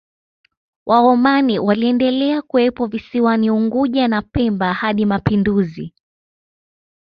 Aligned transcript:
Waomani 0.85 1.59
waliendelea 1.59 2.41
kuwepo 2.41 2.85
visiwani 2.85 3.51
Unguja 3.51 4.07
na 4.07 4.21
Pemba 4.21 4.73
hadi 4.73 5.05
mapinduzi 5.05 5.93